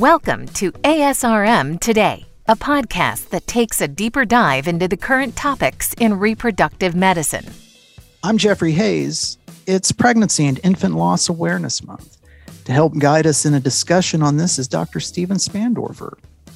Welcome 0.00 0.46
to 0.54 0.72
ASRM 0.72 1.78
Today, 1.78 2.24
a 2.48 2.56
podcast 2.56 3.28
that 3.28 3.46
takes 3.46 3.82
a 3.82 3.86
deeper 3.86 4.24
dive 4.24 4.66
into 4.66 4.88
the 4.88 4.96
current 4.96 5.36
topics 5.36 5.92
in 5.92 6.18
reproductive 6.18 6.94
medicine. 6.94 7.44
I'm 8.22 8.38
Jeffrey 8.38 8.72
Hayes. 8.72 9.36
It's 9.66 9.92
Pregnancy 9.92 10.46
and 10.46 10.58
Infant 10.64 10.94
Loss 10.94 11.28
Awareness 11.28 11.84
Month. 11.84 12.16
To 12.64 12.72
help 12.72 12.96
guide 12.96 13.26
us 13.26 13.44
in 13.44 13.52
a 13.52 13.60
discussion 13.60 14.22
on 14.22 14.38
this 14.38 14.58
is 14.58 14.68
Dr. 14.68 15.00
Steven 15.00 15.36
Spandorfer. 15.36 16.14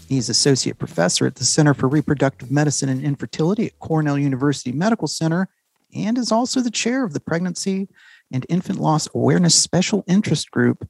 He's 0.09 0.31
associate 0.31 0.79
professor 0.79 1.27
at 1.27 1.35
the 1.35 1.45
Center 1.45 1.75
for 1.75 1.87
Reproductive 1.87 2.51
Medicine 2.51 2.89
and 2.89 3.05
Infertility 3.05 3.67
at 3.67 3.79
Cornell 3.79 4.19
University 4.19 4.73
Medical 4.73 5.07
Center 5.07 5.51
and 5.95 6.17
is 6.17 6.33
also 6.33 6.63
the 6.63 6.71
chair 6.71 7.05
of 7.05 7.13
the 7.13 7.21
Pregnancy 7.21 7.91
and 8.33 8.47
Infant 8.49 8.79
Loss 8.79 9.11
Awareness 9.15 9.55
Special 9.55 10.03
Interest 10.09 10.51
Group 10.51 10.89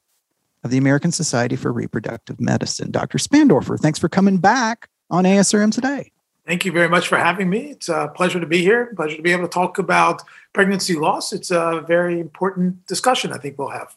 of 0.65 0.71
the 0.71 0.77
American 0.79 1.11
Society 1.11 1.55
for 1.55 1.71
Reproductive 1.71 2.41
Medicine. 2.41 2.89
Dr. 2.89 3.19
Spandorfer, 3.19 3.79
thanks 3.79 3.99
for 3.99 4.09
coming 4.09 4.39
back 4.39 4.89
on 5.11 5.23
ASRM 5.23 5.71
today. 5.71 6.11
Thank 6.47 6.65
you 6.65 6.71
very 6.71 6.89
much 6.89 7.07
for 7.07 7.17
having 7.17 7.51
me. 7.51 7.69
It's 7.69 7.87
a 7.87 8.11
pleasure 8.15 8.39
to 8.39 8.47
be 8.47 8.61
here. 8.61 8.91
Pleasure 8.95 9.15
to 9.15 9.21
be 9.21 9.31
able 9.31 9.43
to 9.43 9.53
talk 9.53 9.77
about 9.77 10.23
pregnancy 10.53 10.95
loss. 10.95 11.31
It's 11.33 11.51
a 11.51 11.83
very 11.87 12.19
important 12.19 12.85
discussion 12.87 13.31
I 13.31 13.37
think 13.37 13.59
we'll 13.59 13.69
have. 13.69 13.95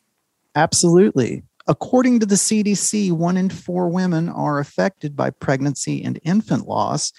Absolutely. 0.55 1.43
According 1.67 2.21
to 2.21 2.27
the 2.27 2.35
CDC, 2.35 3.13
one 3.13 3.39
in 3.39 3.49
four 3.49 3.89
women 3.89 4.29
are 4.29 4.59
affected 4.59 5.17
by 5.17 5.31
pregnancy 5.31 6.05
and 6.05 6.21
infant 6.23 6.69
loss. 6.69 7.15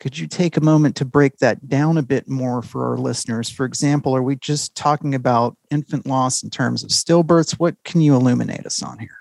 Could 0.00 0.18
you 0.18 0.26
take 0.26 0.56
a 0.56 0.62
moment 0.62 0.96
to 0.96 1.04
break 1.04 1.36
that 1.38 1.68
down 1.68 1.98
a 1.98 2.02
bit 2.02 2.26
more 2.26 2.62
for 2.62 2.88
our 2.88 2.96
listeners? 2.96 3.50
For 3.50 3.66
example, 3.66 4.16
are 4.16 4.22
we 4.22 4.34
just 4.36 4.74
talking 4.74 5.14
about 5.14 5.58
infant 5.70 6.06
loss 6.06 6.42
in 6.42 6.48
terms 6.48 6.82
of 6.82 6.88
stillbirths? 6.88 7.52
What 7.52 7.76
can 7.84 8.00
you 8.00 8.14
illuminate 8.16 8.64
us 8.64 8.82
on 8.82 8.98
here? 8.98 9.18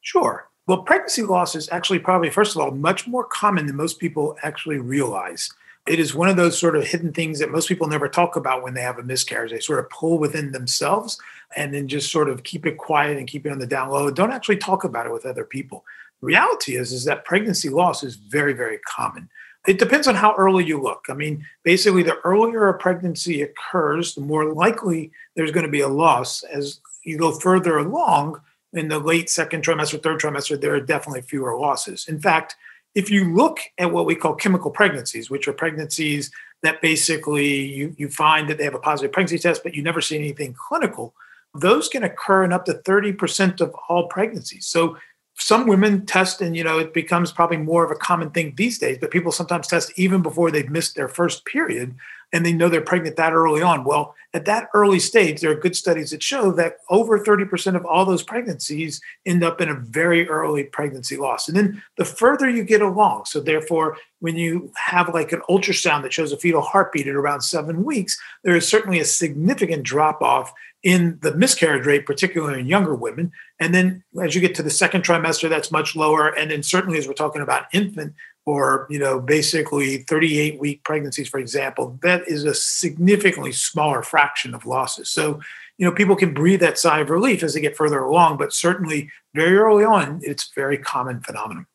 Sure. 0.00 0.48
Well, 0.66 0.82
pregnancy 0.82 1.22
loss 1.22 1.54
is 1.54 1.68
actually 1.70 2.00
probably, 2.00 2.30
first 2.30 2.56
of 2.56 2.60
all, 2.60 2.72
much 2.72 3.06
more 3.06 3.24
common 3.24 3.66
than 3.66 3.76
most 3.76 4.00
people 4.00 4.36
actually 4.42 4.78
realize. 4.78 5.48
It 5.86 6.00
is 6.00 6.14
one 6.14 6.28
of 6.28 6.36
those 6.36 6.58
sort 6.58 6.74
of 6.74 6.84
hidden 6.84 7.12
things 7.12 7.38
that 7.38 7.52
most 7.52 7.68
people 7.68 7.86
never 7.86 8.08
talk 8.08 8.34
about 8.34 8.64
when 8.64 8.74
they 8.74 8.82
have 8.82 8.98
a 8.98 9.04
miscarriage. 9.04 9.52
They 9.52 9.60
sort 9.60 9.78
of 9.78 9.90
pull 9.90 10.18
within 10.18 10.50
themselves 10.50 11.16
and 11.56 11.72
then 11.72 11.86
just 11.86 12.10
sort 12.10 12.28
of 12.28 12.42
keep 12.42 12.66
it 12.66 12.76
quiet 12.76 13.18
and 13.18 13.28
keep 13.28 13.46
it 13.46 13.52
on 13.52 13.60
the 13.60 13.66
down 13.68 13.90
low. 13.90 14.10
Don't 14.10 14.32
actually 14.32 14.56
talk 14.56 14.82
about 14.82 15.06
it 15.06 15.12
with 15.12 15.26
other 15.26 15.44
people. 15.44 15.84
The 16.20 16.26
reality 16.26 16.76
is, 16.76 16.92
is 16.92 17.04
that 17.04 17.24
pregnancy 17.24 17.68
loss 17.68 18.02
is 18.02 18.16
very, 18.16 18.52
very 18.52 18.78
common. 18.78 19.28
It 19.66 19.78
depends 19.78 20.08
on 20.08 20.16
how 20.16 20.34
early 20.36 20.64
you 20.64 20.80
look. 20.80 21.06
I 21.08 21.14
mean, 21.14 21.46
basically, 21.62 22.02
the 22.02 22.18
earlier 22.24 22.68
a 22.68 22.76
pregnancy 22.76 23.42
occurs, 23.42 24.14
the 24.14 24.20
more 24.20 24.52
likely 24.52 25.12
there's 25.36 25.52
going 25.52 25.66
to 25.66 25.70
be 25.70 25.80
a 25.80 25.88
loss. 25.88 26.42
As 26.42 26.80
you 27.04 27.16
go 27.16 27.32
further 27.32 27.78
along 27.78 28.40
in 28.72 28.88
the 28.88 28.98
late 28.98 29.30
second 29.30 29.64
trimester, 29.64 30.02
third 30.02 30.20
trimester, 30.20 30.60
there 30.60 30.74
are 30.74 30.80
definitely 30.80 31.22
fewer 31.22 31.56
losses. 31.56 32.08
In 32.08 32.20
fact, 32.20 32.56
if 32.94 33.08
you 33.10 33.34
look 33.34 33.58
at 33.78 33.92
what 33.92 34.04
we 34.04 34.16
call 34.16 34.34
chemical 34.34 34.70
pregnancies, 34.70 35.30
which 35.30 35.46
are 35.46 35.52
pregnancies 35.52 36.30
that 36.62 36.82
basically 36.82 37.64
you, 37.64 37.94
you 37.96 38.08
find 38.08 38.48
that 38.48 38.58
they 38.58 38.64
have 38.64 38.74
a 38.74 38.80
positive 38.80 39.12
pregnancy 39.12 39.38
test, 39.38 39.62
but 39.62 39.74
you 39.74 39.82
never 39.82 40.00
see 40.00 40.16
anything 40.16 40.54
clinical, 40.54 41.14
those 41.54 41.88
can 41.88 42.02
occur 42.02 42.44
in 42.44 42.52
up 42.52 42.64
to 42.64 42.74
30% 42.74 43.60
of 43.60 43.74
all 43.88 44.08
pregnancies. 44.08 44.66
So 44.66 44.96
some 45.36 45.66
women 45.66 46.04
test 46.06 46.40
and 46.40 46.56
you 46.56 46.64
know 46.64 46.78
it 46.78 46.92
becomes 46.92 47.32
probably 47.32 47.56
more 47.56 47.84
of 47.84 47.90
a 47.90 47.96
common 47.96 48.30
thing 48.30 48.54
these 48.56 48.78
days 48.78 48.98
but 49.00 49.10
people 49.10 49.32
sometimes 49.32 49.66
test 49.66 49.92
even 49.96 50.22
before 50.22 50.50
they've 50.50 50.70
missed 50.70 50.94
their 50.94 51.08
first 51.08 51.44
period 51.46 51.94
and 52.32 52.44
they 52.44 52.52
know 52.52 52.68
they're 52.68 52.80
pregnant 52.80 53.16
that 53.16 53.32
early 53.32 53.62
on 53.62 53.84
well 53.84 54.14
at 54.34 54.44
that 54.44 54.68
early 54.74 54.98
stage 54.98 55.40
there 55.40 55.50
are 55.50 55.56
good 55.56 55.76
studies 55.76 56.10
that 56.10 56.22
show 56.22 56.50
that 56.52 56.76
over 56.90 57.18
30% 57.18 57.76
of 57.76 57.84
all 57.84 58.04
those 58.04 58.22
pregnancies 58.22 59.00
end 59.26 59.44
up 59.44 59.60
in 59.60 59.68
a 59.68 59.74
very 59.74 60.28
early 60.28 60.64
pregnancy 60.64 61.16
loss 61.16 61.48
and 61.48 61.56
then 61.56 61.82
the 61.96 62.04
further 62.04 62.48
you 62.48 62.64
get 62.64 62.82
along 62.82 63.24
so 63.24 63.40
therefore 63.40 63.96
when 64.20 64.36
you 64.36 64.72
have 64.76 65.12
like 65.12 65.32
an 65.32 65.42
ultrasound 65.48 66.02
that 66.02 66.12
shows 66.12 66.32
a 66.32 66.36
fetal 66.36 66.62
heartbeat 66.62 67.06
at 67.06 67.14
around 67.14 67.40
seven 67.40 67.84
weeks 67.84 68.18
there 68.44 68.56
is 68.56 68.66
certainly 68.66 69.00
a 69.00 69.04
significant 69.04 69.82
drop 69.82 70.22
off 70.22 70.52
in 70.82 71.18
the 71.22 71.34
miscarriage 71.36 71.86
rate, 71.86 72.06
particularly 72.06 72.60
in 72.60 72.66
younger 72.66 72.94
women. 72.94 73.30
And 73.60 73.74
then 73.74 74.02
as 74.20 74.34
you 74.34 74.40
get 74.40 74.54
to 74.56 74.62
the 74.62 74.70
second 74.70 75.04
trimester, 75.04 75.48
that's 75.48 75.70
much 75.70 75.94
lower. 75.94 76.28
And 76.36 76.50
then 76.50 76.62
certainly 76.62 76.98
as 76.98 77.06
we're 77.06 77.14
talking 77.14 77.42
about 77.42 77.66
infant 77.72 78.14
or, 78.44 78.86
you 78.90 78.98
know, 78.98 79.20
basically 79.20 79.98
38 79.98 80.58
week 80.58 80.82
pregnancies, 80.84 81.28
for 81.28 81.38
example, 81.38 81.98
that 82.02 82.26
is 82.26 82.44
a 82.44 82.54
significantly 82.54 83.52
smaller 83.52 84.02
fraction 84.02 84.54
of 84.54 84.66
losses. 84.66 85.08
So, 85.08 85.40
you 85.78 85.86
know, 85.86 85.92
people 85.92 86.16
can 86.16 86.34
breathe 86.34 86.60
that 86.60 86.78
sigh 86.78 87.00
of 87.00 87.10
relief 87.10 87.42
as 87.42 87.54
they 87.54 87.60
get 87.60 87.76
further 87.76 88.00
along, 88.00 88.38
but 88.38 88.52
certainly 88.52 89.10
very 89.34 89.56
early 89.56 89.84
on, 89.84 90.20
it's 90.22 90.52
very 90.54 90.78
common 90.78 91.20
phenomenon. 91.20 91.66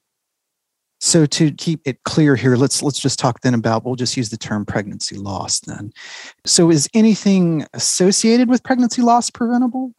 So 0.99 1.25
to 1.27 1.51
keep 1.51 1.81
it 1.85 2.03
clear 2.03 2.35
here, 2.35 2.55
let's 2.55 2.81
let's 2.81 2.99
just 2.99 3.19
talk 3.19 3.41
then 3.41 3.53
about 3.53 3.85
we'll 3.85 3.95
just 3.95 4.17
use 4.17 4.29
the 4.29 4.37
term 4.37 4.65
pregnancy 4.65 5.15
loss 5.15 5.59
then. 5.59 5.91
So 6.45 6.71
is 6.71 6.89
anything 6.93 7.67
associated 7.73 8.49
with 8.49 8.63
pregnancy 8.63 9.03
loss 9.03 9.29
preventable? 9.29 9.93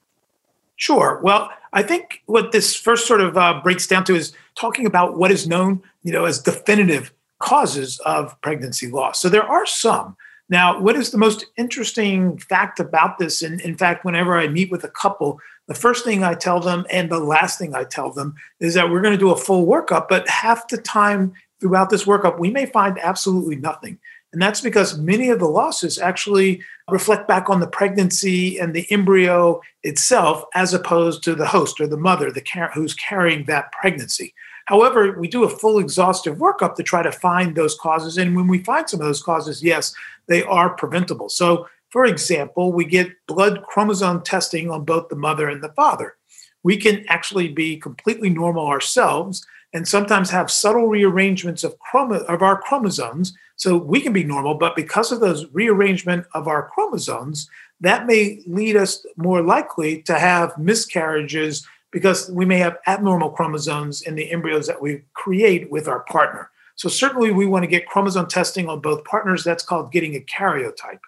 Sure. 0.79 1.21
Well, 1.25 1.51
I 1.73 1.83
think 1.83 2.23
what 2.27 2.53
this 2.53 2.75
first 2.75 3.07
sort 3.07 3.21
of 3.21 3.37
uh, 3.37 3.61
breaks 3.63 3.87
down 3.87 4.05
to 4.05 4.15
is 4.15 4.33
talking 4.55 4.87
about 4.87 5.19
what 5.19 5.33
is 5.33 5.47
known, 5.47 5.83
you 6.05 6.13
know, 6.13 6.25
as 6.25 6.39
definitive 6.39 7.13
causes 7.41 7.99
of 8.07 8.41
pregnancy 8.43 8.87
loss. 8.89 9.21
So 9.21 9.29
there 9.29 9.43
are 9.43 9.67
some. 9.67 10.17
Now, 10.49 10.81
what 10.81 10.95
is 10.95 11.11
the 11.11 11.19
most 11.19 11.45
interesting 11.57 12.39
fact 12.39 12.79
about 12.79 13.19
this? 13.19 13.43
And 13.43 13.61
in 13.61 13.77
fact, 13.77 14.05
whenever 14.05 14.39
I 14.39 14.47
meet 14.47 14.71
with 14.71 14.85
a 14.85 14.89
couple, 14.89 15.41
the 15.67 15.75
first 15.75 16.05
thing 16.05 16.23
I 16.23 16.35
tell 16.35 16.61
them 16.61 16.87
and 16.91 17.11
the 17.11 17.19
last 17.19 17.59
thing 17.59 17.75
I 17.75 17.83
tell 17.83 18.13
them 18.13 18.37
is 18.61 18.75
that 18.75 18.89
we're 18.89 19.03
going 19.03 19.13
to 19.13 19.19
do 19.19 19.33
a 19.33 19.37
full 19.37 19.67
workup, 19.67 20.09
but 20.09 20.29
half 20.29 20.69
the 20.69 20.79
time 20.79 21.35
throughout 21.61 21.91
this 21.91 22.05
workup, 22.05 22.39
we 22.39 22.51
may 22.51 22.67
find 22.67 22.99
absolutely 23.03 23.57
nothing. 23.57 23.99
And 24.33 24.43
that's 24.43 24.61
because 24.61 24.99
many 24.99 25.31
of 25.31 25.39
the 25.39 25.49
losses 25.49 25.99
actually 25.99 26.63
reflect 26.91 27.27
back 27.27 27.49
on 27.49 27.61
the 27.61 27.67
pregnancy 27.67 28.59
and 28.59 28.75
the 28.75 28.87
embryo 28.91 29.61
itself, 29.83 30.45
as 30.55 30.75
opposed 30.75 31.23
to 31.25 31.35
the 31.35 31.47
host 31.47 31.81
or 31.81 31.87
the 31.87 31.97
mother 31.97 32.31
the 32.31 32.43
car- 32.43 32.71
who's 32.75 32.95
carrying 32.95 33.45
that 33.47 33.73
pregnancy. 33.73 34.35
However, 34.67 35.19
we 35.19 35.29
do 35.29 35.45
a 35.45 35.49
full 35.49 35.79
exhaustive 35.79 36.37
workup 36.37 36.75
to 36.75 36.83
try 36.83 37.03
to 37.03 37.11
find 37.11 37.55
those 37.55 37.75
causes. 37.79 38.19
And 38.19 38.37
when 38.37 38.49
we 38.49 38.59
find 38.65 38.89
some 38.89 39.01
of 39.01 39.07
those 39.07 39.23
causes, 39.23 39.63
yes, 39.63 39.95
they 40.27 40.43
are 40.43 40.77
preventable. 40.77 41.31
So 41.31 41.67
for 41.91 42.05
example, 42.05 42.73
we 42.73 42.85
get 42.85 43.13
blood 43.27 43.63
chromosome 43.63 44.23
testing 44.23 44.71
on 44.71 44.85
both 44.85 45.09
the 45.09 45.17
mother 45.17 45.49
and 45.49 45.63
the 45.63 45.73
father. 45.73 46.17
We 46.63 46.77
can 46.77 47.05
actually 47.09 47.49
be 47.49 47.77
completely 47.77 48.31
normal 48.31 48.67
ourselves 48.67 49.47
and 49.73 49.87
sometimes 49.87 50.31
have 50.31 50.51
subtle 50.51 50.87
rearrangements 50.87 51.63
of, 51.65 51.79
chromo- 51.79 52.25
of 52.25 52.43
our 52.43 52.61
chromosomes. 52.61 53.37
So 53.57 53.77
we 53.77 54.01
can 54.01 54.13
be 54.13 54.25
normal, 54.25 54.55
but 54.55 54.77
because 54.77 55.13
of 55.13 55.21
those 55.21 55.47
rearrangement 55.53 56.27
of 56.33 56.49
our 56.49 56.69
chromosomes, 56.69 57.49
that 57.81 58.07
may 58.07 58.43
lead 58.47 58.77
us 58.77 59.05
more 59.17 59.43
likely 59.43 60.03
to 60.03 60.19
have 60.19 60.57
miscarriages 60.59 61.67
because 61.91 62.31
we 62.31 62.45
may 62.45 62.59
have 62.59 62.79
abnormal 62.87 63.31
chromosomes 63.31 64.03
in 64.03 64.15
the 64.15 64.31
embryos 64.31 64.67
that 64.67 64.81
we 64.81 65.03
create 65.15 65.71
with 65.71 65.89
our 65.89 66.01
partner. 66.01 66.51
So 66.77 66.89
certainly 66.89 67.33
we 67.33 67.47
want 67.47 67.65
to 67.65 67.69
get 67.69 67.87
chromosome 67.87 68.29
testing 68.29 68.69
on 68.69 68.81
both 68.81 69.05
partners. 69.05 69.43
That's 69.43 69.65
called 69.65 69.91
getting 69.91 70.15
a 70.15 70.21
karyotype. 70.21 71.01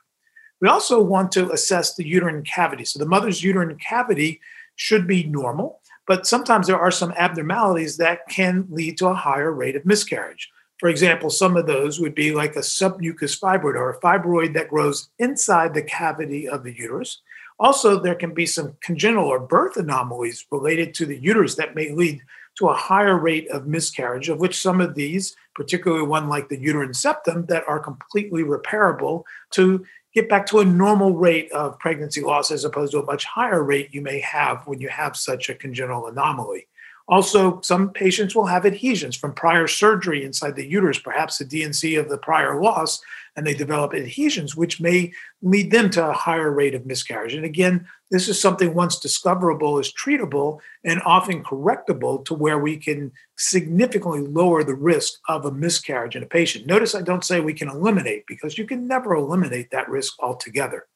We 0.60 0.68
also 0.68 1.00
want 1.00 1.32
to 1.32 1.50
assess 1.52 1.94
the 1.94 2.06
uterine 2.06 2.42
cavity. 2.42 2.84
So 2.84 2.98
the 2.98 3.06
mother's 3.06 3.42
uterine 3.42 3.76
cavity 3.78 4.40
should 4.80 5.06
be 5.06 5.24
normal, 5.24 5.78
but 6.06 6.26
sometimes 6.26 6.66
there 6.66 6.80
are 6.80 6.90
some 6.90 7.12
abnormalities 7.18 7.98
that 7.98 8.26
can 8.30 8.66
lead 8.70 8.96
to 8.96 9.08
a 9.08 9.14
higher 9.14 9.52
rate 9.52 9.76
of 9.76 9.84
miscarriage. 9.84 10.50
For 10.78 10.88
example, 10.88 11.28
some 11.28 11.58
of 11.58 11.66
those 11.66 12.00
would 12.00 12.14
be 12.14 12.34
like 12.34 12.56
a 12.56 12.60
submucous 12.60 13.38
fibroid 13.38 13.74
or 13.74 13.90
a 13.90 14.00
fibroid 14.00 14.54
that 14.54 14.70
grows 14.70 15.10
inside 15.18 15.74
the 15.74 15.82
cavity 15.82 16.48
of 16.48 16.64
the 16.64 16.74
uterus. 16.74 17.20
Also, 17.58 18.00
there 18.00 18.14
can 18.14 18.32
be 18.32 18.46
some 18.46 18.74
congenital 18.80 19.26
or 19.26 19.38
birth 19.38 19.76
anomalies 19.76 20.46
related 20.50 20.94
to 20.94 21.04
the 21.04 21.18
uterus 21.18 21.56
that 21.56 21.74
may 21.74 21.92
lead 21.92 22.22
to 22.58 22.68
a 22.68 22.74
higher 22.74 23.18
rate 23.18 23.50
of 23.50 23.66
miscarriage, 23.66 24.30
of 24.30 24.40
which 24.40 24.62
some 24.62 24.80
of 24.80 24.94
these, 24.94 25.36
particularly 25.54 26.06
one 26.06 26.30
like 26.30 26.48
the 26.48 26.58
uterine 26.58 26.94
septum, 26.94 27.44
that 27.46 27.64
are 27.68 27.78
completely 27.78 28.44
repairable 28.44 29.24
to 29.50 29.84
get 30.14 30.28
back 30.28 30.46
to 30.46 30.60
a 30.60 30.64
normal 30.64 31.14
rate 31.14 31.50
of 31.52 31.78
pregnancy 31.78 32.20
loss 32.20 32.50
as 32.50 32.64
opposed 32.64 32.92
to 32.92 32.98
a 32.98 33.04
much 33.04 33.24
higher 33.24 33.62
rate 33.62 33.92
you 33.92 34.00
may 34.00 34.20
have 34.20 34.66
when 34.66 34.80
you 34.80 34.88
have 34.88 35.16
such 35.16 35.48
a 35.48 35.54
congenital 35.54 36.06
anomaly. 36.08 36.66
Also, 37.10 37.60
some 37.62 37.90
patients 37.90 38.36
will 38.36 38.46
have 38.46 38.64
adhesions 38.64 39.16
from 39.16 39.34
prior 39.34 39.66
surgery 39.66 40.24
inside 40.24 40.54
the 40.54 40.64
uterus, 40.64 41.00
perhaps 41.00 41.38
the 41.38 41.44
D&C 41.44 41.96
of 41.96 42.08
the 42.08 42.16
prior 42.16 42.62
loss, 42.62 43.02
and 43.34 43.44
they 43.44 43.52
develop 43.52 43.94
adhesions, 43.94 44.54
which 44.54 44.80
may 44.80 45.12
lead 45.42 45.72
them 45.72 45.90
to 45.90 46.08
a 46.08 46.12
higher 46.12 46.52
rate 46.52 46.74
of 46.74 46.86
miscarriage. 46.86 47.34
And 47.34 47.44
again, 47.44 47.84
this 48.12 48.28
is 48.28 48.40
something 48.40 48.74
once 48.74 49.00
discoverable 49.00 49.80
is 49.80 49.92
treatable 49.92 50.60
and 50.84 51.02
often 51.04 51.42
correctable 51.42 52.24
to 52.26 52.34
where 52.34 52.60
we 52.60 52.76
can 52.76 53.10
significantly 53.36 54.20
lower 54.20 54.62
the 54.62 54.74
risk 54.76 55.14
of 55.28 55.44
a 55.44 55.52
miscarriage 55.52 56.14
in 56.14 56.22
a 56.22 56.26
patient. 56.26 56.66
Notice 56.66 56.94
I 56.94 57.02
don't 57.02 57.24
say 57.24 57.40
we 57.40 57.54
can 57.54 57.68
eliminate 57.68 58.24
because 58.28 58.56
you 58.56 58.66
can 58.66 58.86
never 58.86 59.14
eliminate 59.14 59.72
that 59.72 59.88
risk 59.88 60.14
altogether. 60.20 60.86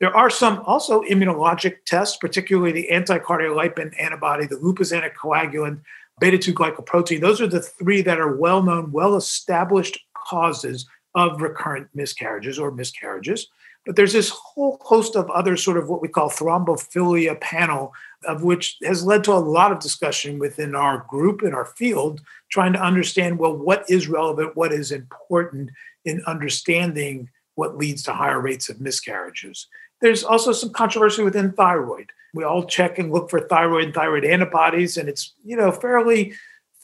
There 0.00 0.14
are 0.14 0.30
some 0.30 0.62
also 0.66 1.02
immunologic 1.02 1.84
tests, 1.86 2.16
particularly 2.16 2.72
the 2.72 2.88
anticardiolipin 2.92 3.94
antibody, 4.00 4.46
the 4.46 4.56
lupus 4.56 4.92
anticoagulant, 4.92 5.80
beta 6.20 6.38
2 6.38 6.52
glycoprotein. 6.52 7.20
Those 7.20 7.40
are 7.40 7.46
the 7.46 7.60
three 7.60 8.02
that 8.02 8.20
are 8.20 8.36
well 8.36 8.62
known, 8.62 8.92
well 8.92 9.16
established 9.16 9.98
causes 10.14 10.86
of 11.14 11.40
recurrent 11.40 11.88
miscarriages 11.94 12.58
or 12.58 12.70
miscarriages. 12.72 13.48
But 13.86 13.96
there's 13.96 14.14
this 14.14 14.30
whole 14.30 14.78
host 14.80 15.14
of 15.14 15.30
other 15.30 15.56
sort 15.56 15.76
of 15.76 15.88
what 15.88 16.00
we 16.00 16.08
call 16.08 16.30
thrombophilia 16.30 17.38
panel, 17.40 17.92
of 18.26 18.42
which 18.42 18.78
has 18.82 19.04
led 19.04 19.22
to 19.24 19.32
a 19.32 19.34
lot 19.34 19.72
of 19.72 19.78
discussion 19.78 20.38
within 20.38 20.74
our 20.74 21.04
group 21.08 21.42
in 21.42 21.52
our 21.52 21.66
field, 21.66 22.22
trying 22.50 22.72
to 22.72 22.82
understand 22.82 23.38
well, 23.38 23.56
what 23.56 23.84
is 23.88 24.08
relevant, 24.08 24.56
what 24.56 24.72
is 24.72 24.90
important 24.90 25.70
in 26.04 26.22
understanding 26.26 27.28
what 27.56 27.76
leads 27.76 28.02
to 28.02 28.12
higher 28.12 28.40
rates 28.40 28.68
of 28.68 28.80
miscarriages. 28.80 29.68
There's 30.00 30.24
also 30.24 30.52
some 30.52 30.70
controversy 30.70 31.22
within 31.22 31.52
thyroid. 31.52 32.10
We 32.34 32.44
all 32.44 32.64
check 32.64 32.98
and 32.98 33.12
look 33.12 33.30
for 33.30 33.40
thyroid 33.40 33.84
and 33.84 33.94
thyroid 33.94 34.24
antibodies, 34.24 34.96
and 34.96 35.08
it's 35.08 35.32
you 35.44 35.56
know 35.56 35.70
fairly 35.70 36.34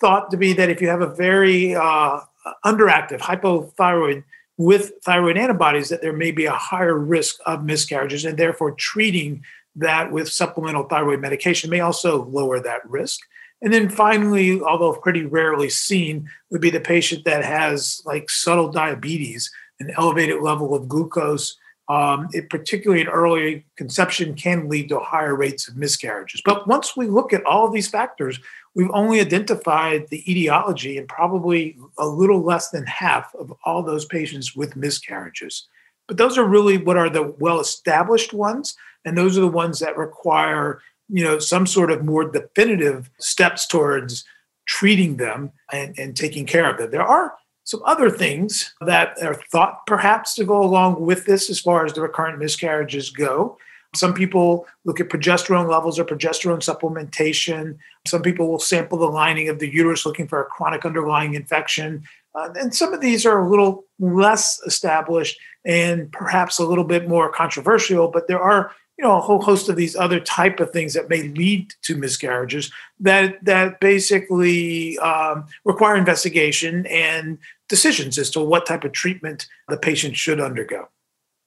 thought 0.00 0.30
to 0.30 0.36
be 0.36 0.52
that 0.54 0.70
if 0.70 0.80
you 0.80 0.88
have 0.88 1.02
a 1.02 1.14
very 1.14 1.74
uh, 1.74 2.20
underactive 2.64 3.20
hypothyroid 3.20 4.24
with 4.56 4.92
thyroid 5.04 5.38
antibodies 5.38 5.88
that 5.88 6.02
there 6.02 6.12
may 6.12 6.30
be 6.30 6.46
a 6.46 6.52
higher 6.52 6.98
risk 6.98 7.38
of 7.46 7.64
miscarriages 7.64 8.24
and 8.24 8.38
therefore 8.38 8.72
treating 8.72 9.42
that 9.76 10.12
with 10.12 10.28
supplemental 10.28 10.84
thyroid 10.84 11.20
medication 11.20 11.70
may 11.70 11.80
also 11.80 12.24
lower 12.26 12.60
that 12.60 12.88
risk 12.88 13.20
and 13.62 13.72
then 13.72 13.88
finally 13.88 14.60
although 14.60 14.92
pretty 14.92 15.24
rarely 15.24 15.70
seen 15.70 16.28
would 16.50 16.60
be 16.60 16.70
the 16.70 16.80
patient 16.80 17.24
that 17.24 17.44
has 17.44 18.02
like 18.04 18.28
subtle 18.28 18.70
diabetes 18.70 19.50
an 19.78 19.90
elevated 19.96 20.42
level 20.42 20.74
of 20.74 20.88
glucose 20.88 21.56
um, 21.90 22.28
it 22.32 22.48
particularly 22.48 23.02
in 23.02 23.08
early 23.08 23.66
conception 23.76 24.34
can 24.34 24.68
lead 24.68 24.88
to 24.88 24.98
higher 25.00 25.34
rates 25.34 25.68
of 25.68 25.76
miscarriages 25.76 26.40
but 26.44 26.66
once 26.68 26.96
we 26.96 27.06
look 27.06 27.32
at 27.32 27.44
all 27.44 27.66
of 27.66 27.72
these 27.72 27.88
factors 27.88 28.38
we've 28.74 28.90
only 28.92 29.20
identified 29.20 30.08
the 30.08 30.30
etiology 30.30 30.96
in 30.96 31.06
probably 31.06 31.76
a 31.98 32.06
little 32.06 32.42
less 32.42 32.70
than 32.70 32.86
half 32.86 33.34
of 33.34 33.52
all 33.64 33.82
those 33.82 34.04
patients 34.04 34.54
with 34.54 34.76
miscarriages. 34.76 35.66
But 36.06 36.16
those 36.16 36.38
are 36.38 36.44
really 36.44 36.78
what 36.78 36.96
are 36.96 37.10
the 37.10 37.34
well 37.38 37.60
established 37.60 38.32
ones. 38.32 38.76
And 39.04 39.16
those 39.16 39.36
are 39.36 39.42
the 39.42 39.48
ones 39.48 39.78
that 39.80 39.96
require, 39.96 40.80
you 41.08 41.24
know, 41.24 41.38
some 41.38 41.66
sort 41.66 41.90
of 41.90 42.04
more 42.04 42.30
definitive 42.30 43.10
steps 43.18 43.66
towards 43.66 44.24
treating 44.66 45.16
them 45.16 45.52
and, 45.72 45.98
and 45.98 46.16
taking 46.16 46.46
care 46.46 46.70
of 46.70 46.78
them. 46.78 46.90
There 46.90 47.02
are 47.02 47.34
some 47.70 47.82
other 47.84 48.10
things 48.10 48.74
that 48.80 49.16
are 49.22 49.40
thought 49.52 49.86
perhaps 49.86 50.34
to 50.34 50.44
go 50.44 50.60
along 50.60 51.00
with 51.00 51.24
this 51.24 51.48
as 51.48 51.60
far 51.60 51.86
as 51.86 51.92
the 51.92 52.00
recurrent 52.00 52.36
miscarriages 52.36 53.10
go. 53.10 53.56
Some 53.94 54.12
people 54.12 54.66
look 54.84 54.98
at 54.98 55.08
progesterone 55.08 55.70
levels 55.70 55.96
or 55.96 56.04
progesterone 56.04 56.58
supplementation. 56.58 57.78
Some 58.08 58.22
people 58.22 58.48
will 58.48 58.58
sample 58.58 58.98
the 58.98 59.06
lining 59.06 59.48
of 59.48 59.60
the 59.60 59.72
uterus 59.72 60.04
looking 60.04 60.26
for 60.26 60.42
a 60.42 60.46
chronic 60.46 60.84
underlying 60.84 61.34
infection. 61.34 62.02
Uh, 62.34 62.48
and 62.56 62.74
some 62.74 62.92
of 62.92 63.00
these 63.00 63.24
are 63.24 63.40
a 63.40 63.48
little 63.48 63.84
less 64.00 64.60
established 64.66 65.38
and 65.64 66.10
perhaps 66.10 66.58
a 66.58 66.64
little 66.64 66.82
bit 66.82 67.08
more 67.08 67.30
controversial, 67.30 68.08
but 68.08 68.26
there 68.26 68.40
are 68.40 68.72
you 69.00 69.06
know 69.06 69.16
a 69.16 69.20
whole 69.20 69.40
host 69.40 69.70
of 69.70 69.76
these 69.76 69.96
other 69.96 70.20
type 70.20 70.60
of 70.60 70.70
things 70.72 70.92
that 70.92 71.08
may 71.08 71.22
lead 71.22 71.72
to 71.80 71.96
miscarriages 71.96 72.70
that 72.98 73.42
that 73.42 73.80
basically 73.80 74.98
um, 74.98 75.46
require 75.64 75.96
investigation 75.96 76.84
and 76.86 77.38
decisions 77.70 78.18
as 78.18 78.28
to 78.30 78.40
what 78.40 78.66
type 78.66 78.84
of 78.84 78.92
treatment 78.92 79.46
the 79.68 79.78
patient 79.78 80.16
should 80.16 80.40
undergo. 80.40 80.88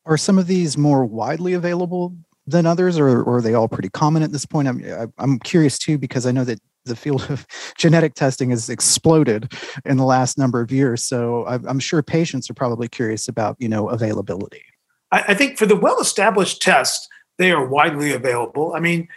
Are 0.05 0.17
some 0.17 0.39
of 0.39 0.47
these 0.47 0.77
more 0.77 1.05
widely 1.05 1.53
available 1.53 2.15
than 2.47 2.65
others, 2.65 2.97
or, 2.97 3.21
or 3.21 3.37
are 3.37 3.41
they 3.41 3.53
all 3.53 3.67
pretty 3.67 3.89
common 3.89 4.23
at 4.23 4.31
this 4.31 4.45
point? 4.45 4.67
I'm 4.67 5.13
I'm 5.19 5.37
curious 5.39 5.77
too 5.77 5.97
because 5.99 6.25
I 6.25 6.31
know 6.31 6.43
that 6.45 6.59
the 6.85 6.95
field 6.95 7.29
of 7.29 7.45
genetic 7.77 8.15
testing 8.15 8.49
has 8.49 8.69
exploded 8.69 9.53
in 9.85 9.97
the 9.97 10.03
last 10.03 10.37
number 10.37 10.59
of 10.59 10.71
years. 10.71 11.03
So 11.03 11.45
I'm 11.45 11.79
sure 11.79 12.01
patients 12.01 12.49
are 12.49 12.53
probably 12.53 12.87
curious 12.87 13.27
about 13.27 13.55
you 13.59 13.69
know 13.69 13.89
availability. 13.89 14.63
I 15.11 15.35
think 15.35 15.59
for 15.59 15.67
the 15.67 15.75
well-established 15.75 16.59
tests, 16.59 17.07
they 17.37 17.51
are 17.51 17.63
widely 17.63 18.13
available. 18.13 18.73
I 18.73 18.79
mean, 18.79 19.07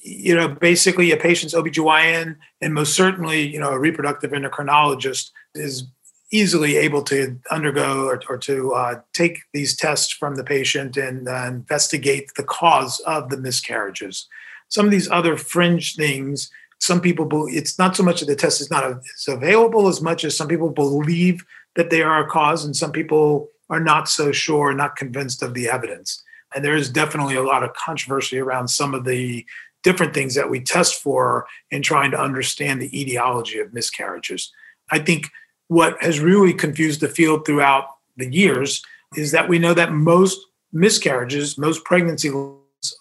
you 0.00 0.34
know, 0.34 0.48
basically 0.48 1.12
a 1.12 1.18
patient's 1.18 1.54
OBGYN 1.54 2.36
and 2.62 2.74
most 2.74 2.94
certainly, 2.94 3.46
you 3.46 3.60
know, 3.60 3.70
a 3.70 3.78
reproductive 3.78 4.30
endocrinologist 4.30 5.30
is 5.54 5.86
easily 6.30 6.76
able 6.76 7.02
to 7.02 7.38
undergo 7.50 8.04
or, 8.06 8.22
or 8.28 8.36
to 8.38 8.72
uh, 8.72 9.00
take 9.14 9.40
these 9.52 9.76
tests 9.76 10.12
from 10.12 10.34
the 10.34 10.44
patient 10.44 10.96
and 10.96 11.28
uh, 11.28 11.46
investigate 11.46 12.30
the 12.36 12.42
cause 12.42 13.00
of 13.00 13.30
the 13.30 13.38
miscarriages. 13.38 14.28
Some 14.68 14.84
of 14.84 14.92
these 14.92 15.10
other 15.10 15.36
fringe 15.36 15.96
things, 15.96 16.50
some 16.80 17.00
people 17.00 17.24
believe 17.24 17.56
it's 17.56 17.78
not 17.78 17.96
so 17.96 18.02
much 18.02 18.20
that 18.20 18.26
the 18.26 18.36
test 18.36 18.60
is 18.60 18.70
not 18.70 18.84
as 18.84 19.26
available 19.26 19.88
as 19.88 20.02
much 20.02 20.24
as 20.24 20.36
some 20.36 20.48
people 20.48 20.70
believe 20.70 21.44
that 21.76 21.90
they 21.90 22.02
are 22.02 22.24
a 22.24 22.28
cause, 22.28 22.64
and 22.64 22.76
some 22.76 22.92
people 22.92 23.48
are 23.70 23.80
not 23.80 24.08
so 24.08 24.32
sure, 24.32 24.74
not 24.74 24.96
convinced 24.96 25.42
of 25.42 25.54
the 25.54 25.68
evidence. 25.68 26.22
And 26.54 26.64
there 26.64 26.76
is 26.76 26.90
definitely 26.90 27.36
a 27.36 27.42
lot 27.42 27.62
of 27.62 27.74
controversy 27.74 28.38
around 28.38 28.68
some 28.68 28.94
of 28.94 29.04
the 29.04 29.44
different 29.82 30.14
things 30.14 30.34
that 30.34 30.50
we 30.50 30.60
test 30.60 31.00
for 31.00 31.46
in 31.70 31.82
trying 31.82 32.10
to 32.10 32.20
understand 32.20 32.80
the 32.80 33.00
etiology 33.00 33.58
of 33.58 33.72
miscarriages. 33.72 34.52
I 34.90 34.98
think 34.98 35.30
what 35.68 36.02
has 36.02 36.20
really 36.20 36.52
confused 36.52 37.00
the 37.00 37.08
field 37.08 37.46
throughout 37.46 37.88
the 38.16 38.32
years 38.32 38.82
is 39.16 39.32
that 39.32 39.48
we 39.48 39.58
know 39.58 39.74
that 39.74 39.92
most 39.92 40.38
miscarriages, 40.72 41.56
most 41.56 41.84
pregnancies 41.84 42.32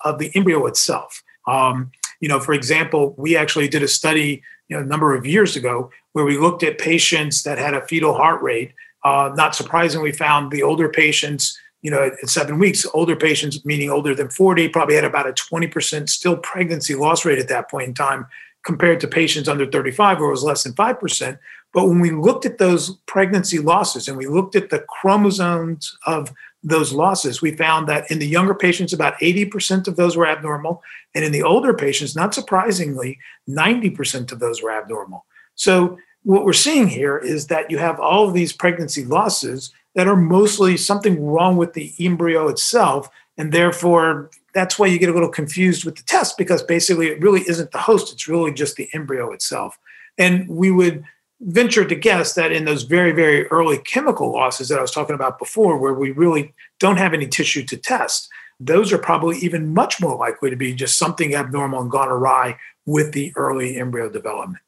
of 0.03 0.19
the 0.19 0.31
embryo 0.35 0.65
itself. 0.65 1.23
Um, 1.47 1.91
you 2.19 2.29
know, 2.29 2.39
for 2.39 2.53
example, 2.53 3.13
we 3.17 3.35
actually 3.35 3.67
did 3.67 3.83
a 3.83 3.87
study 3.87 4.43
you 4.67 4.75
know, 4.75 4.83
a 4.83 4.85
number 4.85 5.15
of 5.15 5.25
years 5.25 5.55
ago 5.55 5.89
where 6.13 6.25
we 6.25 6.37
looked 6.37 6.63
at 6.63 6.77
patients 6.77 7.43
that 7.43 7.57
had 7.57 7.73
a 7.73 7.85
fetal 7.87 8.13
heart 8.13 8.41
rate. 8.41 8.73
Uh, 9.03 9.31
not 9.35 9.55
surprisingly, 9.55 10.11
found 10.11 10.51
the 10.51 10.63
older 10.63 10.89
patients, 10.89 11.57
you 11.81 11.91
know, 11.91 12.03
at, 12.21 12.29
seven 12.29 12.59
weeks, 12.59 12.85
older 12.93 13.15
patients, 13.15 13.63
meaning 13.63 13.89
older 13.89 14.13
than 14.13 14.29
40, 14.29 14.67
probably 14.69 14.95
had 14.95 15.05
about 15.05 15.29
a 15.29 15.33
20% 15.33 16.09
still 16.09 16.37
pregnancy 16.37 16.95
loss 16.95 17.23
rate 17.23 17.39
at 17.39 17.47
that 17.47 17.69
point 17.69 17.87
in 17.87 17.93
time 17.93 18.27
compared 18.65 18.99
to 18.99 19.07
patients 19.07 19.47
under 19.47 19.65
35 19.65 20.19
where 20.19 20.27
it 20.27 20.31
was 20.31 20.43
less 20.43 20.63
than 20.63 20.73
5%. 20.73 21.39
But 21.73 21.87
when 21.87 21.99
we 21.99 22.11
looked 22.11 22.45
at 22.45 22.57
those 22.57 22.97
pregnancy 23.05 23.59
losses 23.59 24.07
and 24.07 24.17
we 24.17 24.25
looked 24.25 24.55
at 24.55 24.69
the 24.69 24.85
chromosomes 24.87 25.95
of 26.05 26.33
those 26.63 26.91
losses, 26.91 27.41
we 27.41 27.55
found 27.55 27.87
that 27.87 28.09
in 28.09 28.19
the 28.19 28.27
younger 28.27 28.55
patients, 28.55 28.93
about 28.93 29.19
80% 29.19 29.87
of 29.87 29.95
those 29.95 30.17
were 30.17 30.27
abnormal. 30.27 30.81
And 31.13 31.23
in 31.23 31.31
the 31.31 31.43
older 31.43 31.73
patients, 31.73 32.15
not 32.15 32.33
surprisingly, 32.33 33.19
90% 33.49 34.31
of 34.31 34.39
those 34.39 34.61
were 34.61 34.71
abnormal. 34.71 35.25
So 35.55 35.97
what 36.23 36.45
we're 36.45 36.53
seeing 36.53 36.87
here 36.87 37.17
is 37.17 37.47
that 37.47 37.69
you 37.71 37.77
have 37.77 37.99
all 37.99 38.27
of 38.27 38.33
these 38.33 38.53
pregnancy 38.53 39.05
losses 39.05 39.71
that 39.95 40.07
are 40.07 40.15
mostly 40.15 40.77
something 40.77 41.23
wrong 41.23 41.57
with 41.57 41.73
the 41.73 41.93
embryo 41.99 42.47
itself. 42.47 43.09
And 43.37 43.51
therefore, 43.51 44.29
that's 44.53 44.77
why 44.77 44.87
you 44.87 44.99
get 44.99 45.09
a 45.09 45.13
little 45.13 45.29
confused 45.29 45.85
with 45.85 45.95
the 45.95 46.03
test 46.03 46.37
because 46.37 46.63
basically 46.63 47.07
it 47.07 47.21
really 47.21 47.41
isn't 47.41 47.71
the 47.71 47.77
host, 47.77 48.11
it's 48.11 48.27
really 48.27 48.51
just 48.51 48.75
the 48.75 48.89
embryo 48.93 49.31
itself. 49.31 49.77
And 50.17 50.47
we 50.49 50.71
would 50.71 51.03
venture 51.41 51.85
to 51.85 51.95
guess 51.95 52.33
that 52.33 52.51
in 52.51 52.65
those 52.65 52.83
very, 52.83 53.11
very 53.11 53.45
early 53.47 53.77
chemical 53.77 54.31
losses 54.31 54.69
that 54.69 54.79
I 54.79 54.81
was 54.81 54.91
talking 54.91 55.15
about 55.15 55.39
before, 55.39 55.77
where 55.77 55.93
we 55.93 56.11
really 56.11 56.53
don't 56.79 56.97
have 56.97 57.13
any 57.13 57.27
tissue 57.27 57.63
to 57.63 57.77
test, 57.77 58.29
those 58.59 58.91
are 58.91 58.97
probably 58.97 59.37
even 59.37 59.73
much 59.73 60.01
more 60.01 60.17
likely 60.17 60.49
to 60.49 60.55
be 60.55 60.73
just 60.73 60.97
something 60.97 61.35
abnormal 61.35 61.81
and 61.81 61.91
gone 61.91 62.09
awry 62.09 62.57
with 62.85 63.13
the 63.13 63.31
early 63.35 63.77
embryo 63.77 64.09
development. 64.09 64.63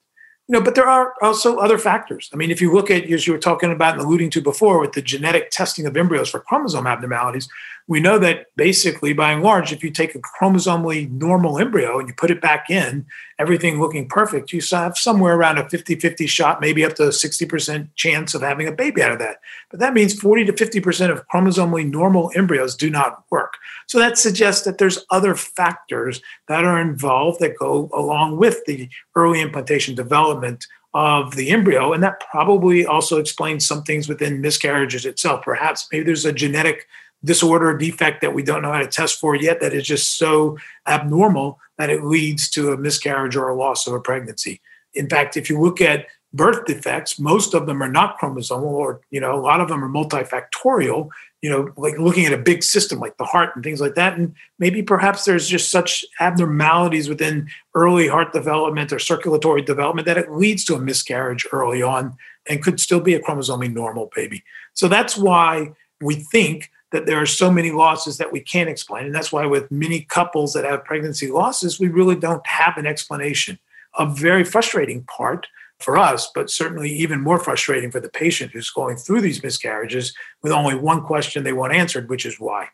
You 0.48 0.54
know, 0.54 0.62
but 0.62 0.74
there 0.74 0.88
are 0.88 1.14
also 1.22 1.58
other 1.58 1.78
factors. 1.78 2.30
I 2.34 2.36
mean, 2.36 2.50
if 2.50 2.60
you 2.60 2.74
look 2.74 2.90
at, 2.90 3.04
as 3.12 3.28
you 3.28 3.34
were 3.34 3.40
talking 3.40 3.72
about 3.72 3.94
and 3.94 4.02
alluding 4.02 4.32
to 4.32 4.42
before, 4.42 4.80
with 4.80 4.94
the 4.94 5.02
genetic 5.02 5.52
testing 5.52 5.86
of 5.86 5.96
embryos 5.96 6.30
for 6.30 6.40
chromosome 6.40 6.88
abnormalities, 6.88 7.48
we 7.90 8.00
know 8.00 8.20
that 8.20 8.56
basically, 8.56 9.14
by 9.14 9.32
and 9.32 9.42
large, 9.42 9.74
if 9.74 9.84
you 9.84 9.90
take 9.90 10.14
a 10.14 10.20
chromosomally 10.20 11.10
normal 11.10 11.58
embryo 11.58 11.98
and 11.98 12.08
you 12.08 12.14
put 12.14 12.30
it 12.30 12.40
back 12.40 12.70
in, 12.70 13.04
everything 13.40 13.80
looking 13.80 14.08
perfect, 14.08 14.54
you 14.54 14.62
have 14.72 14.96
somewhere 14.96 15.36
around 15.36 15.58
a 15.58 15.68
50 15.68 15.96
50 15.96 16.28
shot, 16.28 16.62
maybe 16.62 16.86
up 16.86 16.94
to 16.94 17.06
a 17.06 17.10
60% 17.10 17.90
chance 17.96 18.36
of 18.36 18.44
having 18.44 18.68
a 18.68 18.72
baby 18.72 19.02
out 19.02 19.12
of 19.12 19.18
that. 19.18 19.38
But 19.72 19.80
that 19.80 19.96
means 19.96 20.14
40 20.14 20.46
to 20.46 20.54
50% 20.54 21.10
of 21.10 21.28
chromosomally 21.30 21.90
normal 21.90 22.32
embryos 22.36 22.76
do 22.76 22.92
not 22.92 23.24
work. 23.32 23.56
So 23.88 23.98
that 23.98 24.20
suggests 24.20 24.66
that 24.66 24.78
there's 24.78 25.04
other 25.10 25.34
factors 25.34 26.22
that 26.48 26.66
are 26.66 26.80
involved 26.80 27.40
that 27.40 27.58
go 27.58 27.90
along 27.92 28.38
with 28.38 28.64
the 28.66 28.88
early 29.16 29.42
implantation 29.42 29.96
development 29.96 30.68
of 30.94 31.36
the 31.36 31.50
embryo. 31.50 31.94
And 31.94 32.04
that 32.04 32.20
probably 32.20 32.86
also 32.86 33.20
explains 33.20 33.66
some 33.66 33.82
things 33.82 34.08
within 34.08 34.42
miscarriages 34.42 35.08
itself. 35.08 35.44
Perhaps 35.44 35.88
maybe 35.92 36.06
there's 36.06 36.26
a 36.26 36.34
genetic 36.34 36.88
disorder 37.24 37.70
or 37.70 37.78
defect 37.78 38.22
that 38.22 38.34
we 38.34 38.44
don't 38.44 38.62
know 38.62 38.72
how 38.72 38.80
to 38.80 38.88
test 38.88 39.20
for 39.20 39.36
yet 39.36 39.60
that 39.60 39.74
is 39.74 39.86
just 39.86 40.18
so 40.18 40.58
abnormal 40.88 41.60
that 41.78 41.90
it 41.90 42.04
leads 42.04 42.50
to 42.50 42.72
a 42.72 42.78
miscarriage 42.78 43.36
or 43.36 43.50
a 43.50 43.56
loss 43.56 43.88
of 43.88 43.94
a 43.94 44.00
pregnancy. 44.00 44.62
In 44.94 45.10
fact, 45.10 45.38
if 45.38 45.50
you 45.50 45.60
look 45.60 45.82
at 45.82 46.08
birth 46.34 46.66
defects. 46.66 47.20
Most 47.20 47.54
of 47.54 47.66
them 47.66 47.82
are 47.82 47.90
not 47.90 48.20
chromosomal, 48.20 48.64
or 48.64 49.02
you 49.10 49.20
know, 49.20 49.34
a 49.34 49.42
lot 49.42 49.62
of 49.62 49.68
them 49.68 49.84
are 49.84 49.90
multifactorial. 49.90 51.10
You 51.42 51.50
know, 51.50 51.72
like 51.78 51.98
looking 51.98 52.26
at 52.26 52.34
a 52.34 52.38
big 52.38 52.64
system 52.64 53.00
like 53.00 53.16
the 53.18 53.26
heart 53.26 53.56
and 53.56 53.64
things 53.64 53.80
like 53.80 53.96
that, 53.96 54.18
and 54.18 54.36
maybe 54.60 54.84
perhaps 54.84 55.26
there's 55.26 55.48
just 55.48 55.72
such 55.72 56.06
abnormalities 56.20 57.08
within 57.08 57.48
early 57.76 58.08
heart 58.08 58.34
development 58.34 58.92
or 58.92 59.00
circulatory 59.00 59.62
development 59.62 60.06
that 60.06 60.18
it 60.18 60.32
leads 60.32 60.66
to 60.66 60.76
a 60.76 60.80
miscarriage 60.80 61.48
early 61.52 61.82
on 61.82 62.16
and 62.48 62.64
could 62.64 62.80
still 62.80 63.00
be 63.00 63.14
a 63.14 63.22
chromosomally 63.22 63.74
normal 63.74 64.12
baby. 64.16 64.44
So 64.74 64.88
that's 64.88 65.18
why 65.18 65.72
we 66.02 66.16
think 66.16 66.72
that 66.92 67.06
there 67.06 67.22
are 67.22 67.26
so 67.26 67.52
many 67.52 67.72
losses 67.72 68.18
that 68.18 68.32
we 68.32 68.40
can't 68.40 68.70
explain. 68.70 69.06
And 69.06 69.16
that's 69.16 69.32
why, 69.32 69.46
with 69.46 69.72
many 69.72 70.02
couples 70.02 70.54
that 70.54 70.66
have 70.66 70.86
pregnancy 70.86 71.28
losses, 71.28 71.80
we 71.80 71.88
really 71.88 72.16
don't 72.16 72.46
have 72.48 72.78
an 72.78 72.86
explanation. 72.86 73.60
A 73.98 74.06
very 74.06 74.44
frustrating 74.44 75.04
part 75.04 75.48
for 75.80 75.98
us, 75.98 76.30
but 76.34 76.50
certainly 76.50 76.92
even 76.92 77.22
more 77.22 77.40
frustrating 77.40 77.90
for 77.90 78.00
the 78.00 78.10
patient 78.10 78.52
who's 78.52 78.70
going 78.70 78.98
through 78.98 79.22
these 79.22 79.42
miscarriages 79.42 80.14
with 80.44 80.52
only 80.52 80.76
one 80.76 81.02
question 81.02 81.44
they 81.44 81.54
want 81.54 81.74
answered, 81.74 82.10
which 82.10 82.26
is 82.26 82.40
why. 82.40 82.68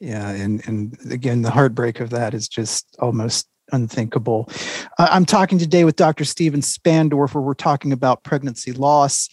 Yeah, 0.00 0.30
and 0.30 0.66
and 0.66 0.96
again, 1.10 1.42
the 1.42 1.50
heartbreak 1.50 2.00
of 2.00 2.10
that 2.10 2.34
is 2.34 2.48
just 2.48 2.96
almost 2.98 3.48
unthinkable. 3.72 4.48
Uh, 4.98 5.08
I'm 5.10 5.24
talking 5.24 5.58
today 5.58 5.84
with 5.84 5.96
Dr. 5.96 6.24
Steven 6.24 6.60
Spandorfer. 6.60 7.42
We're 7.42 7.54
talking 7.54 7.92
about 7.92 8.22
pregnancy 8.22 8.72
loss. 8.72 9.28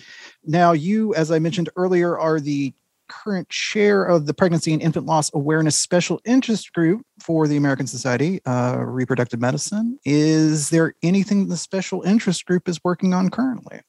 Now, 0.45 0.71
you, 0.71 1.13
as 1.15 1.31
I 1.31 1.39
mentioned 1.39 1.69
earlier, 1.75 2.17
are 2.17 2.39
the 2.39 2.73
current 3.11 3.49
chair 3.49 4.03
of 4.03 4.25
the 4.25 4.33
Pregnancy 4.33 4.73
and 4.73 4.81
Infant 4.81 5.05
Loss 5.05 5.31
Awareness 5.33 5.75
Special 5.75 6.21
Interest 6.25 6.71
Group 6.73 7.05
for 7.19 7.47
the 7.47 7.57
American 7.57 7.87
Society 7.87 8.39
of 8.45 8.77
uh, 8.77 8.83
Reproductive 8.83 9.39
Medicine. 9.39 9.99
Is 10.05 10.69
there 10.69 10.95
anything 11.03 11.49
the 11.49 11.57
special 11.57 12.01
interest 12.03 12.45
group 12.45 12.69
is 12.69 12.79
working 12.83 13.13
on 13.13 13.29
currently? 13.29 13.81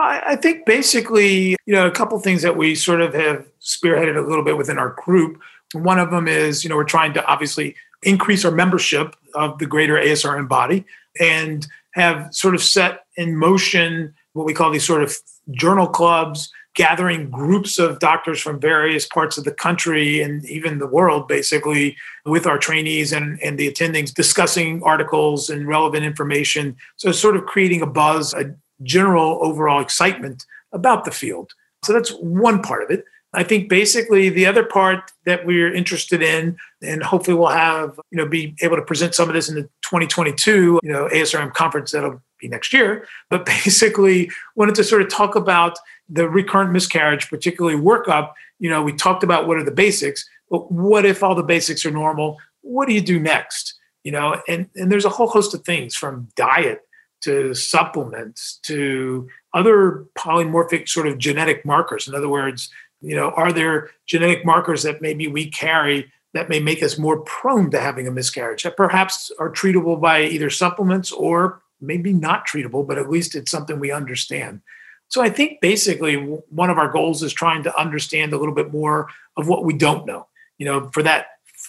I 0.00 0.36
think 0.36 0.64
basically, 0.64 1.56
you 1.66 1.74
know, 1.74 1.86
a 1.86 1.90
couple 1.90 2.18
things 2.20 2.42
that 2.42 2.56
we 2.56 2.76
sort 2.76 3.00
of 3.00 3.14
have 3.14 3.48
spearheaded 3.60 4.16
a 4.16 4.28
little 4.28 4.44
bit 4.44 4.56
within 4.56 4.78
our 4.78 4.90
group. 4.90 5.40
One 5.72 5.98
of 5.98 6.12
them 6.12 6.28
is, 6.28 6.62
you 6.62 6.70
know, 6.70 6.76
we're 6.76 6.84
trying 6.84 7.14
to 7.14 7.26
obviously 7.26 7.74
increase 8.04 8.44
our 8.44 8.52
membership 8.52 9.16
of 9.34 9.58
the 9.58 9.66
greater 9.66 9.94
ASRM 9.94 10.48
body 10.48 10.84
and 11.20 11.66
have 11.94 12.32
sort 12.32 12.54
of 12.54 12.62
set 12.62 13.06
in 13.16 13.36
motion 13.36 14.14
what 14.34 14.46
we 14.46 14.54
call 14.54 14.70
these 14.70 14.86
sort 14.86 15.02
of 15.02 15.16
journal 15.50 15.88
clubs 15.88 16.52
gathering 16.74 17.28
groups 17.30 17.78
of 17.78 17.98
doctors 17.98 18.40
from 18.40 18.60
various 18.60 19.06
parts 19.06 19.36
of 19.36 19.44
the 19.44 19.52
country 19.52 20.20
and 20.20 20.44
even 20.46 20.78
the 20.78 20.86
world, 20.86 21.26
basically, 21.26 21.96
with 22.24 22.46
our 22.46 22.58
trainees 22.58 23.12
and, 23.12 23.42
and 23.42 23.58
the 23.58 23.70
attendings, 23.70 24.14
discussing 24.14 24.82
articles 24.82 25.50
and 25.50 25.66
relevant 25.66 26.04
information. 26.04 26.76
So, 26.96 27.12
sort 27.12 27.36
of 27.36 27.46
creating 27.46 27.82
a 27.82 27.86
buzz, 27.86 28.32
a 28.34 28.54
general 28.82 29.38
overall 29.42 29.80
excitement 29.80 30.44
about 30.72 31.04
the 31.04 31.10
field. 31.10 31.52
So, 31.84 31.92
that's 31.92 32.10
one 32.10 32.62
part 32.62 32.82
of 32.82 32.90
it. 32.90 33.04
I 33.34 33.42
think 33.42 33.68
basically 33.68 34.30
the 34.30 34.46
other 34.46 34.64
part 34.64 35.10
that 35.26 35.44
we're 35.44 35.72
interested 35.72 36.22
in, 36.22 36.56
and 36.82 37.02
hopefully 37.02 37.36
we'll 37.36 37.48
have, 37.48 38.00
you 38.10 38.16
know, 38.16 38.26
be 38.26 38.54
able 38.62 38.76
to 38.76 38.82
present 38.82 39.14
some 39.14 39.28
of 39.28 39.34
this 39.34 39.48
in 39.48 39.56
the 39.56 39.62
2022, 39.82 40.80
you 40.82 40.92
know, 40.92 41.08
ASRM 41.12 41.52
conference 41.52 41.92
that'll 41.92 42.22
be 42.38 42.48
next 42.48 42.72
year. 42.72 43.06
But 43.30 43.44
basically 43.64 44.30
wanted 44.54 44.74
to 44.76 44.84
sort 44.84 45.02
of 45.02 45.08
talk 45.08 45.34
about 45.34 45.78
the 46.08 46.28
recurrent 46.28 46.72
miscarriage, 46.72 47.28
particularly 47.28 47.78
workup. 47.78 48.32
You 48.58 48.70
know, 48.70 48.82
we 48.82 48.92
talked 48.92 49.22
about 49.22 49.46
what 49.46 49.58
are 49.58 49.64
the 49.64 49.70
basics, 49.70 50.28
but 50.50 50.70
what 50.72 51.04
if 51.04 51.22
all 51.22 51.34
the 51.34 51.42
basics 51.42 51.84
are 51.84 51.90
normal? 51.90 52.38
What 52.62 52.88
do 52.88 52.94
you 52.94 53.00
do 53.00 53.20
next? 53.20 53.74
You 54.04 54.12
know, 54.12 54.40
and, 54.48 54.68
and 54.74 54.90
there's 54.90 55.04
a 55.04 55.10
whole 55.10 55.28
host 55.28 55.54
of 55.54 55.64
things 55.64 55.94
from 55.94 56.28
diet 56.36 56.82
to 57.20 57.52
supplements 57.52 58.58
to 58.62 59.28
other 59.52 60.06
polymorphic 60.16 60.88
sort 60.88 61.06
of 61.06 61.18
genetic 61.18 61.64
markers. 61.64 62.06
In 62.06 62.14
other 62.14 62.28
words, 62.28 62.70
you 63.00 63.14
know, 63.14 63.30
are 63.30 63.52
there 63.52 63.90
genetic 64.06 64.44
markers 64.44 64.82
that 64.84 65.02
maybe 65.02 65.26
we 65.28 65.50
carry 65.50 66.10
that 66.34 66.48
may 66.48 66.60
make 66.60 66.82
us 66.82 66.98
more 66.98 67.20
prone 67.20 67.70
to 67.70 67.80
having 67.80 68.06
a 68.06 68.10
miscarriage 68.10 68.62
that 68.62 68.76
perhaps 68.76 69.32
are 69.38 69.50
treatable 69.50 70.00
by 70.00 70.22
either 70.22 70.50
supplements 70.50 71.10
or 71.10 71.62
maybe 71.80 72.12
not 72.12 72.46
treatable, 72.46 72.86
but 72.86 72.98
at 72.98 73.10
least 73.10 73.34
it's 73.34 73.50
something 73.50 73.78
we 73.78 73.92
understand. 73.92 74.60
So 75.08 75.22
I 75.22 75.30
think 75.30 75.60
basically 75.60 76.16
one 76.16 76.70
of 76.70 76.78
our 76.78 76.90
goals 76.90 77.22
is 77.22 77.32
trying 77.32 77.62
to 77.62 77.80
understand 77.80 78.32
a 78.32 78.38
little 78.38 78.54
bit 78.54 78.72
more 78.72 79.08
of 79.36 79.48
what 79.48 79.64
we 79.64 79.72
don't 79.72 80.06
know. 80.06 80.26
You 80.58 80.66
know, 80.66 80.90
for 80.92 81.02
that 81.02 81.26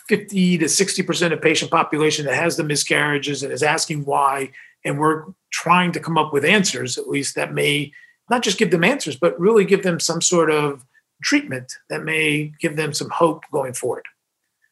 50 0.07 0.57
to 0.57 0.65
60% 0.65 1.33
of 1.33 1.41
patient 1.41 1.71
population 1.71 2.25
that 2.25 2.35
has 2.35 2.57
the 2.57 2.63
miscarriages 2.63 3.43
and 3.43 3.53
is 3.53 3.63
asking 3.63 4.05
why, 4.05 4.51
and 4.83 4.99
we're 4.99 5.25
trying 5.51 5.91
to 5.93 5.99
come 5.99 6.17
up 6.17 6.33
with 6.33 6.43
answers, 6.43 6.97
at 6.97 7.07
least 7.07 7.35
that 7.35 7.53
may 7.53 7.91
not 8.29 8.43
just 8.43 8.57
give 8.57 8.71
them 8.71 8.83
answers, 8.83 9.15
but 9.15 9.39
really 9.39 9.65
give 9.65 9.83
them 9.83 9.99
some 9.99 10.21
sort 10.21 10.51
of 10.51 10.85
treatment 11.23 11.73
that 11.89 12.03
may 12.03 12.51
give 12.59 12.75
them 12.75 12.93
some 12.93 13.09
hope 13.09 13.43
going 13.51 13.73
forward. 13.73 14.05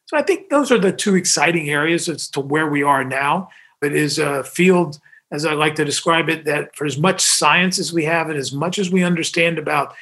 So 0.06 0.16
I 0.16 0.22
think 0.22 0.48
those 0.48 0.72
are 0.72 0.78
the 0.78 0.92
two 0.92 1.14
exciting 1.14 1.68
areas 1.68 2.08
as 2.08 2.28
to 2.30 2.40
where 2.40 2.68
we 2.68 2.82
are 2.82 3.04
now. 3.04 3.50
It 3.82 3.94
is 3.94 4.18
a 4.18 4.42
field, 4.42 4.98
as 5.30 5.44
I 5.44 5.52
like 5.52 5.74
to 5.76 5.84
describe 5.84 6.28
it, 6.28 6.44
that 6.46 6.74
for 6.74 6.86
as 6.86 6.98
much 6.98 7.20
science 7.20 7.78
as 7.78 7.92
we 7.92 8.04
have 8.04 8.30
and 8.30 8.38
as 8.38 8.52
much 8.52 8.78
as 8.78 8.90
we 8.90 9.02
understand 9.02 9.58
about 9.58 9.94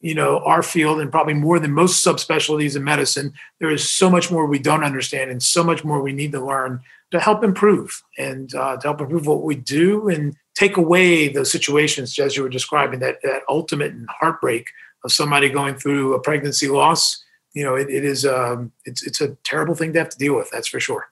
you 0.00 0.14
know 0.14 0.40
our 0.40 0.62
field 0.62 1.00
and 1.00 1.10
probably 1.10 1.34
more 1.34 1.58
than 1.58 1.72
most 1.72 2.04
subspecialties 2.04 2.74
in 2.74 2.82
medicine 2.82 3.32
there 3.60 3.70
is 3.70 3.88
so 3.88 4.10
much 4.10 4.30
more 4.30 4.46
we 4.46 4.58
don't 4.58 4.82
understand 4.82 5.30
and 5.30 5.42
so 5.42 5.62
much 5.62 5.84
more 5.84 6.02
we 6.02 6.12
need 6.12 6.32
to 6.32 6.44
learn 6.44 6.80
to 7.10 7.20
help 7.20 7.44
improve 7.44 8.02
and 8.18 8.54
uh, 8.54 8.76
to 8.76 8.88
help 8.88 9.00
improve 9.00 9.26
what 9.26 9.42
we 9.42 9.54
do 9.54 10.08
and 10.08 10.34
take 10.54 10.76
away 10.76 11.28
those 11.28 11.50
situations 11.50 12.18
as 12.18 12.36
you 12.36 12.42
were 12.42 12.48
describing 12.48 13.00
that 13.00 13.18
that 13.22 13.42
ultimate 13.48 13.94
heartbreak 14.08 14.66
of 15.04 15.12
somebody 15.12 15.48
going 15.48 15.74
through 15.76 16.14
a 16.14 16.20
pregnancy 16.20 16.68
loss, 16.68 17.22
you 17.52 17.62
know, 17.62 17.74
it, 17.74 17.88
it 17.90 18.04
is 18.04 18.24
um, 18.24 18.72
it's 18.84 19.06
it's 19.06 19.20
a 19.20 19.36
terrible 19.44 19.74
thing 19.74 19.92
to 19.92 19.98
have 19.98 20.08
to 20.08 20.18
deal 20.18 20.34
with. 20.34 20.50
That's 20.50 20.68
for 20.68 20.80
sure. 20.80 21.08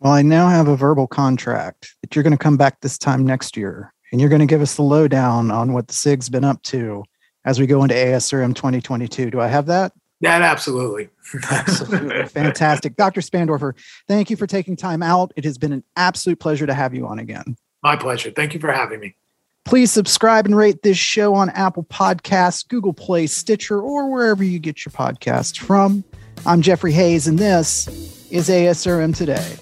Well, 0.00 0.14
I 0.14 0.22
now 0.22 0.48
have 0.48 0.66
a 0.66 0.76
verbal 0.76 1.06
contract 1.06 1.94
that 2.00 2.16
you're 2.16 2.22
going 2.22 2.32
to 2.32 2.42
come 2.42 2.56
back 2.56 2.80
this 2.80 2.96
time 2.96 3.26
next 3.26 3.54
year, 3.54 3.92
and 4.10 4.20
you're 4.20 4.30
going 4.30 4.40
to 4.40 4.46
give 4.46 4.62
us 4.62 4.76
the 4.76 4.82
lowdown 4.82 5.50
on 5.50 5.74
what 5.74 5.88
the 5.88 5.94
SIG's 5.94 6.30
been 6.30 6.42
up 6.42 6.62
to 6.64 7.04
as 7.44 7.60
we 7.60 7.66
go 7.66 7.82
into 7.82 7.94
ASRM 7.94 8.54
2022. 8.54 9.30
Do 9.30 9.40
I 9.40 9.46
have 9.46 9.66
that? 9.66 9.92
That 10.22 10.40
absolutely. 10.40 11.10
absolutely. 11.50 12.24
Fantastic. 12.28 12.96
Dr. 12.96 13.20
Spandorfer, 13.20 13.74
thank 14.08 14.30
you 14.30 14.36
for 14.36 14.46
taking 14.46 14.74
time 14.74 15.02
out. 15.02 15.32
It 15.36 15.44
has 15.44 15.58
been 15.58 15.72
an 15.72 15.84
absolute 15.96 16.40
pleasure 16.40 16.66
to 16.66 16.74
have 16.74 16.94
you 16.94 17.06
on 17.06 17.18
again. 17.18 17.56
My 17.82 17.96
pleasure. 17.96 18.30
Thank 18.30 18.54
you 18.54 18.60
for 18.60 18.72
having 18.72 19.00
me. 19.00 19.16
Please 19.66 19.92
subscribe 19.92 20.46
and 20.46 20.56
rate 20.56 20.82
this 20.82 20.96
show 20.96 21.34
on 21.34 21.50
Apple 21.50 21.84
Podcasts, 21.84 22.66
Google 22.66 22.94
Play, 22.94 23.26
Stitcher, 23.26 23.80
or 23.80 24.10
wherever 24.10 24.42
you 24.42 24.58
get 24.58 24.86
your 24.86 24.92
podcasts 24.92 25.58
from. 25.58 26.04
I'm 26.46 26.62
Jeffrey 26.62 26.92
Hayes, 26.92 27.26
and 27.28 27.38
this 27.38 27.86
is 28.30 28.48
ASRM 28.48 29.14
Today. 29.14 29.56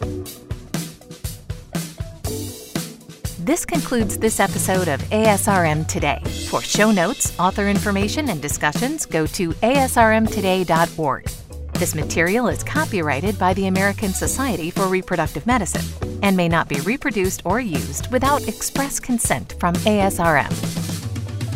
This 3.44 3.64
concludes 3.64 4.16
this 4.18 4.38
episode 4.38 4.86
of 4.86 5.00
ASRM 5.10 5.88
Today. 5.88 6.22
For 6.48 6.62
show 6.62 6.92
notes, 6.92 7.36
author 7.40 7.66
information, 7.68 8.28
and 8.28 8.40
discussions, 8.40 9.06
go 9.06 9.26
to 9.26 9.50
asrmtoday.org. 9.50 11.24
This 11.72 11.94
material 11.96 12.46
is 12.46 12.62
copyrighted 12.62 13.38
by 13.38 13.54
the 13.54 13.66
American 13.66 14.10
Society 14.10 14.70
for 14.70 14.86
Reproductive 14.86 15.46
Medicine 15.46 15.84
and 16.22 16.36
may 16.36 16.48
not 16.48 16.68
be 16.68 16.80
reproduced 16.80 17.42
or 17.44 17.58
used 17.58 18.12
without 18.12 18.46
express 18.46 19.00
consent 19.00 19.54
from 19.58 19.74
ASRM. 19.74 20.77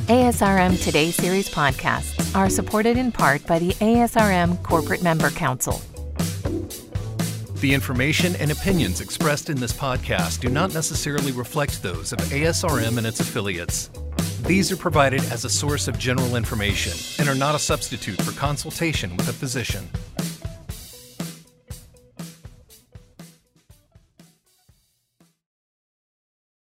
ASRM 0.08 0.82
Today 0.82 1.12
series 1.12 1.48
podcasts 1.48 2.34
are 2.34 2.50
supported 2.50 2.96
in 2.96 3.12
part 3.12 3.46
by 3.46 3.60
the 3.60 3.70
ASRM 3.74 4.60
Corporate 4.64 5.00
Member 5.00 5.30
Council. 5.30 5.80
The 7.60 7.72
information 7.72 8.34
and 8.36 8.50
opinions 8.50 9.00
expressed 9.00 9.48
in 9.48 9.60
this 9.60 9.72
podcast 9.72 10.40
do 10.40 10.48
not 10.48 10.74
necessarily 10.74 11.30
reflect 11.30 11.84
those 11.84 12.12
of 12.12 12.18
ASRM 12.18 12.98
and 12.98 13.06
its 13.06 13.20
affiliates. 13.20 13.90
These 14.44 14.72
are 14.72 14.76
provided 14.76 15.22
as 15.30 15.44
a 15.44 15.50
source 15.50 15.86
of 15.86 16.00
general 16.00 16.34
information 16.34 16.94
and 17.20 17.28
are 17.28 17.38
not 17.38 17.54
a 17.54 17.60
substitute 17.60 18.20
for 18.22 18.32
consultation 18.32 19.16
with 19.16 19.28
a 19.28 19.32
physician. 19.32 19.88